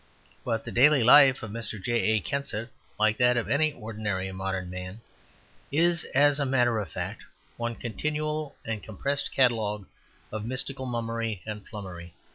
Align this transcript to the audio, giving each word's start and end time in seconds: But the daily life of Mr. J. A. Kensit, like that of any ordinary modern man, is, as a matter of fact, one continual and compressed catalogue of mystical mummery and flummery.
But 0.43 0.65
the 0.65 0.71
daily 0.71 1.03
life 1.03 1.43
of 1.43 1.51
Mr. 1.51 1.79
J. 1.79 2.13
A. 2.17 2.21
Kensit, 2.21 2.69
like 2.97 3.17
that 3.17 3.37
of 3.37 3.47
any 3.47 3.71
ordinary 3.71 4.31
modern 4.31 4.67
man, 4.67 4.99
is, 5.71 6.05
as 6.15 6.39
a 6.39 6.43
matter 6.43 6.79
of 6.79 6.89
fact, 6.89 7.23
one 7.55 7.75
continual 7.75 8.55
and 8.65 8.81
compressed 8.81 9.31
catalogue 9.31 9.85
of 10.31 10.43
mystical 10.43 10.87
mummery 10.87 11.43
and 11.45 11.67
flummery. 11.67 12.15